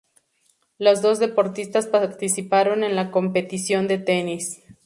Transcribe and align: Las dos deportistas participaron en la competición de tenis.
Las 0.79 1.03
dos 1.03 1.19
deportistas 1.19 1.85
participaron 1.85 2.83
en 2.83 2.95
la 2.95 3.11
competición 3.11 3.87
de 3.87 3.99
tenis. 3.99 4.63